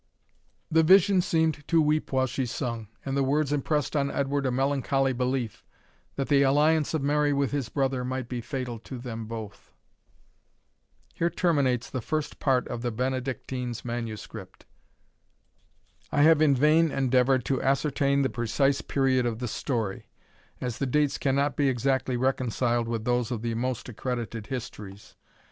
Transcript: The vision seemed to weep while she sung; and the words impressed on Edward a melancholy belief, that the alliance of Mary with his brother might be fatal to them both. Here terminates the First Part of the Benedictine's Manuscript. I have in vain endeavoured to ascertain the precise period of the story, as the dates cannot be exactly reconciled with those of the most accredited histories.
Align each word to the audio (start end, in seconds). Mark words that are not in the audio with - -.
The 0.71 0.81
vision 0.81 1.21
seemed 1.21 1.67
to 1.67 1.79
weep 1.79 2.11
while 2.11 2.25
she 2.25 2.47
sung; 2.47 2.87
and 3.05 3.15
the 3.15 3.21
words 3.21 3.53
impressed 3.53 3.95
on 3.95 4.09
Edward 4.09 4.47
a 4.47 4.51
melancholy 4.51 5.13
belief, 5.13 5.63
that 6.15 6.27
the 6.27 6.41
alliance 6.41 6.95
of 6.95 7.03
Mary 7.03 7.33
with 7.33 7.51
his 7.51 7.69
brother 7.69 8.03
might 8.03 8.27
be 8.27 8.41
fatal 8.41 8.79
to 8.79 8.97
them 8.97 9.27
both. 9.27 9.71
Here 11.13 11.29
terminates 11.29 11.87
the 11.87 12.01
First 12.01 12.39
Part 12.39 12.67
of 12.67 12.81
the 12.81 12.89
Benedictine's 12.89 13.85
Manuscript. 13.85 14.65
I 16.11 16.23
have 16.23 16.41
in 16.41 16.55
vain 16.55 16.89
endeavoured 16.89 17.45
to 17.45 17.61
ascertain 17.61 18.23
the 18.23 18.29
precise 18.31 18.81
period 18.81 19.27
of 19.27 19.37
the 19.37 19.47
story, 19.47 20.07
as 20.59 20.79
the 20.79 20.87
dates 20.87 21.19
cannot 21.19 21.55
be 21.55 21.69
exactly 21.69 22.17
reconciled 22.17 22.87
with 22.87 23.05
those 23.05 23.29
of 23.29 23.43
the 23.43 23.53
most 23.53 23.87
accredited 23.87 24.47
histories. 24.47 25.15